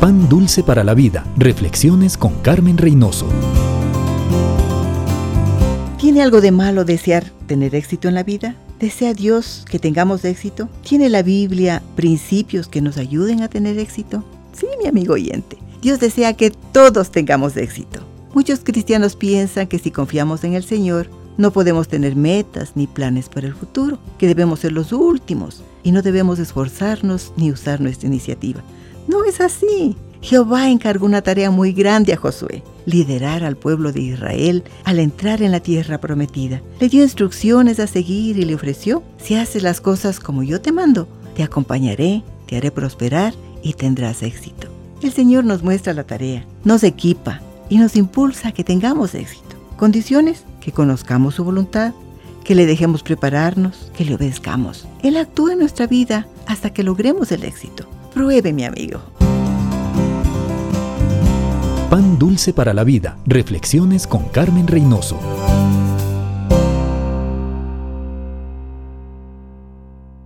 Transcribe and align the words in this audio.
Pan 0.00 0.28
Dulce 0.28 0.62
para 0.62 0.84
la 0.84 0.94
Vida. 0.94 1.26
Reflexiones 1.36 2.16
con 2.16 2.34
Carmen 2.34 2.78
Reynoso. 2.78 3.26
¿Tiene 5.98 6.22
algo 6.22 6.40
de 6.40 6.52
malo 6.52 6.84
desear 6.84 7.24
tener 7.48 7.74
éxito 7.74 8.06
en 8.06 8.14
la 8.14 8.22
vida? 8.22 8.54
¿Desea 8.78 9.12
Dios 9.12 9.64
que 9.68 9.80
tengamos 9.80 10.24
éxito? 10.24 10.68
¿Tiene 10.88 11.08
la 11.08 11.22
Biblia 11.22 11.82
principios 11.96 12.68
que 12.68 12.80
nos 12.80 12.96
ayuden 12.96 13.42
a 13.42 13.48
tener 13.48 13.76
éxito? 13.80 14.22
Sí, 14.52 14.68
mi 14.80 14.86
amigo 14.86 15.14
oyente. 15.14 15.58
Dios 15.82 15.98
desea 15.98 16.32
que 16.34 16.52
todos 16.52 17.10
tengamos 17.10 17.56
éxito. 17.56 17.98
Muchos 18.34 18.60
cristianos 18.60 19.16
piensan 19.16 19.66
que 19.66 19.80
si 19.80 19.90
confiamos 19.90 20.44
en 20.44 20.54
el 20.54 20.62
Señor, 20.62 21.10
no 21.38 21.52
podemos 21.52 21.88
tener 21.88 22.14
metas 22.14 22.76
ni 22.76 22.86
planes 22.86 23.28
para 23.28 23.48
el 23.48 23.54
futuro, 23.54 23.98
que 24.16 24.28
debemos 24.28 24.60
ser 24.60 24.70
los 24.70 24.92
últimos 24.92 25.64
y 25.82 25.90
no 25.90 26.02
debemos 26.02 26.38
esforzarnos 26.38 27.32
ni 27.36 27.50
usar 27.50 27.80
nuestra 27.80 28.06
iniciativa. 28.06 28.62
No 29.08 29.24
es 29.24 29.40
así. 29.40 29.96
Jehová 30.20 30.68
encargó 30.68 31.06
una 31.06 31.22
tarea 31.22 31.50
muy 31.50 31.72
grande 31.72 32.12
a 32.12 32.16
Josué, 32.16 32.62
liderar 32.84 33.42
al 33.42 33.56
pueblo 33.56 33.90
de 33.90 34.00
Israel 34.00 34.64
al 34.84 34.98
entrar 34.98 35.42
en 35.42 35.50
la 35.50 35.60
tierra 35.60 35.98
prometida. 35.98 36.60
Le 36.78 36.88
dio 36.88 37.02
instrucciones 37.02 37.80
a 37.80 37.86
seguir 37.86 38.38
y 38.38 38.44
le 38.44 38.54
ofreció, 38.54 39.02
si 39.16 39.36
haces 39.36 39.62
las 39.62 39.80
cosas 39.80 40.20
como 40.20 40.42
yo 40.42 40.60
te 40.60 40.72
mando, 40.72 41.08
te 41.34 41.42
acompañaré, 41.42 42.22
te 42.46 42.56
haré 42.56 42.70
prosperar 42.70 43.32
y 43.62 43.72
tendrás 43.72 44.22
éxito. 44.22 44.68
El 45.02 45.12
Señor 45.12 45.44
nos 45.44 45.62
muestra 45.62 45.94
la 45.94 46.04
tarea, 46.04 46.44
nos 46.64 46.82
equipa 46.82 47.40
y 47.70 47.78
nos 47.78 47.96
impulsa 47.96 48.48
a 48.48 48.52
que 48.52 48.64
tengamos 48.64 49.14
éxito. 49.14 49.56
Condiciones, 49.76 50.44
que 50.60 50.72
conozcamos 50.72 51.36
su 51.36 51.44
voluntad, 51.44 51.94
que 52.44 52.54
le 52.54 52.66
dejemos 52.66 53.02
prepararnos, 53.02 53.90
que 53.96 54.04
le 54.04 54.16
obedezcamos. 54.16 54.86
Él 55.02 55.16
actúa 55.16 55.52
en 55.52 55.60
nuestra 55.60 55.86
vida 55.86 56.26
hasta 56.46 56.72
que 56.72 56.82
logremos 56.82 57.30
el 57.30 57.44
éxito. 57.44 57.88
Pruebe, 58.18 58.52
mi 58.52 58.64
amigo. 58.64 58.98
Pan 61.88 62.18
dulce 62.18 62.52
para 62.52 62.74
la 62.74 62.82
vida. 62.82 63.16
Reflexiones 63.26 64.08
con 64.08 64.24
Carmen 64.30 64.66
Reynoso. 64.66 65.20